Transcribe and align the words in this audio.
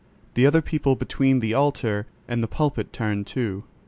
The 0.33 0.47
other 0.47 0.63
people 0.63 0.95
between 0.95 1.41
the 1.41 1.53
altar 1.53 2.07
and 2.27 2.41
the 2.41 2.47
pulpit 2.47 2.91
turned 2.91 3.27
too. 3.27 3.65